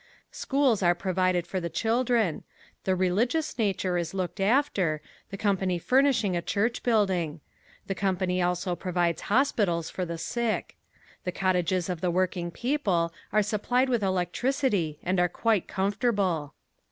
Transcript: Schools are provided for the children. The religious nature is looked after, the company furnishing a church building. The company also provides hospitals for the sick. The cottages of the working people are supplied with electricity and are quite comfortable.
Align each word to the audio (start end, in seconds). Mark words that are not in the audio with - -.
Schools 0.31 0.81
are 0.81 0.95
provided 0.95 1.45
for 1.45 1.59
the 1.59 1.69
children. 1.69 2.43
The 2.85 2.95
religious 2.95 3.59
nature 3.59 3.99
is 3.99 4.15
looked 4.15 4.39
after, 4.39 4.99
the 5.29 5.37
company 5.37 5.77
furnishing 5.77 6.35
a 6.35 6.41
church 6.41 6.81
building. 6.81 7.39
The 7.85 7.93
company 7.93 8.41
also 8.41 8.75
provides 8.75 9.21
hospitals 9.29 9.91
for 9.91 10.03
the 10.03 10.17
sick. 10.17 10.75
The 11.23 11.31
cottages 11.31 11.87
of 11.87 12.01
the 12.01 12.09
working 12.09 12.49
people 12.49 13.13
are 13.31 13.43
supplied 13.43 13.89
with 13.89 14.01
electricity 14.01 14.97
and 15.03 15.19
are 15.19 15.29
quite 15.29 15.67
comfortable. 15.67 16.55